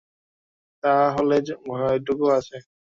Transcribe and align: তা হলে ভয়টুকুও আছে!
তা 0.83 0.93
হলে 1.15 1.37
ভয়টুকুও 1.67 2.29
আছে! 2.37 2.57